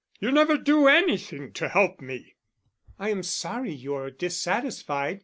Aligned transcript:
You 0.19 0.31
never 0.31 0.57
do 0.57 0.87
anything 0.87 1.53
to 1.53 1.69
help 1.69 2.01
me." 2.01 2.33
"I 2.97 3.09
am 3.09 3.21
sorry 3.21 3.71
you're 3.71 4.09
dissatisfied. 4.09 5.19